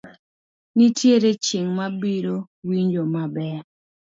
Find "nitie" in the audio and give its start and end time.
0.75-1.15